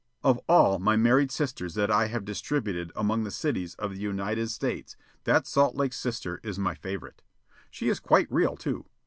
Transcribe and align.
Of 0.23 0.39
all 0.49 0.79
my 0.79 0.95
married 0.95 1.29
sisters 1.29 1.75
that 1.75 1.91
I 1.91 2.07
have 2.07 2.25
distributed 2.25 2.91
among 2.95 3.23
the 3.23 3.29
cities 3.29 3.75
of 3.75 3.91
the 3.91 3.99
United 3.99 4.49
States, 4.49 4.97
that 5.25 5.45
Salt 5.45 5.75
Lake 5.75 5.93
sister 5.93 6.39
is 6.41 6.57
my 6.57 6.73
favorite. 6.73 7.21
She 7.69 7.87
is 7.87 7.99
quite 7.99 8.25
real, 8.31 8.55
too. 8.55 8.87